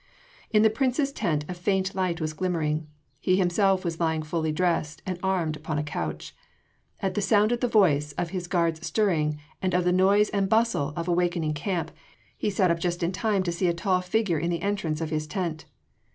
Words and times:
In 0.49 0.63
the 0.63 0.71
Prince’s 0.71 1.11
tent 1.11 1.45
a 1.47 1.53
faint 1.53 1.93
light 1.93 2.19
was 2.19 2.33
glimmering. 2.33 2.87
He 3.19 3.35
himself 3.35 3.85
was 3.85 3.99
lying 3.99 4.23
fully 4.23 4.51
dressed 4.51 5.03
and 5.05 5.19
armed 5.21 5.55
upon 5.55 5.77
a 5.77 5.83
couch. 5.83 6.35
At 7.03 7.21
sound 7.21 7.51
of 7.51 7.59
the 7.59 7.67
voice, 7.67 8.11
of 8.13 8.31
his 8.31 8.47
guards 8.47 8.83
stirring, 8.83 9.39
of 9.61 9.83
the 9.83 9.91
noise 9.91 10.29
and 10.29 10.49
bustle 10.49 10.91
of 10.95 11.07
a 11.07 11.13
wakening 11.13 11.53
camp, 11.53 11.91
he 12.35 12.49
sat 12.49 12.71
up 12.71 12.79
just 12.79 13.03
in 13.03 13.11
time 13.11 13.43
to 13.43 13.51
see 13.51 13.67
a 13.67 13.75
tall 13.75 14.01
figure 14.01 14.39
in 14.39 14.49
the 14.49 14.63
entrance 14.63 15.01
of 15.01 15.11
his 15.11 15.27
tent. 15.27 15.65